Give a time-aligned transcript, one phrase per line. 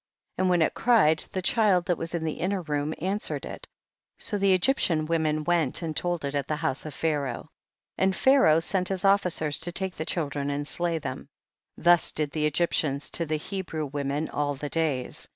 [0.39, 3.67] And when it cried the child that was in the inner room answered it,
[4.17, 7.33] so the Egyptian women went and told it at the house of Pharaoh.
[7.33, 7.49] 1 1.
[7.99, 11.29] And Pharaoh sent his officers to take the children and slay them;
[11.77, 15.25] thus did the Egyptians to the Hebrew women all the days.
[15.25, 15.29] 12.